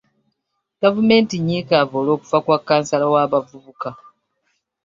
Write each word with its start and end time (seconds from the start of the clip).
Gavumenti 0.81 1.35
nnyiikaavu 1.37 1.93
olw'okufa 2.01 2.37
kwa 2.45 2.57
kansala 2.67 3.05
w'abavubuka. 3.13 3.89